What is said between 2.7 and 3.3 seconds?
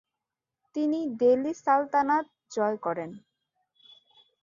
করেন।